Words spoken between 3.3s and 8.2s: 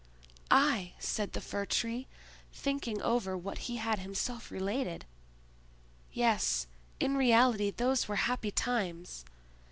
what he had himself related. "Yes, in reality those were